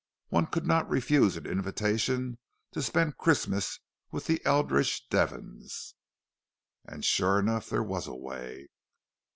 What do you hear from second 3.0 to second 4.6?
Christmas with the